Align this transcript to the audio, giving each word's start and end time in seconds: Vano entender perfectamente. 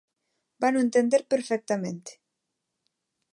Vano 0.61 0.79
entender 0.85 1.21
perfectamente. 1.33 2.11